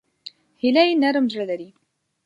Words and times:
هیلۍ 0.61 0.89
نرم 1.01 1.25
زړه 1.33 1.45
لري 1.49 1.69